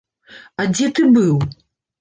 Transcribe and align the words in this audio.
А 0.63 0.65
дзе 0.71 0.89
ты 1.01 1.07
быў? 1.19 1.35